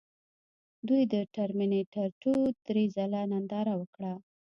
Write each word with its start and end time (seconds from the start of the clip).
دوی 0.87 1.03
د 1.13 1.15
ټرمینیټر 1.35 2.07
ټو 2.21 2.33
درې 2.67 2.83
ځله 2.95 3.21
ننداره 3.31 3.73
وکړه 3.81 4.13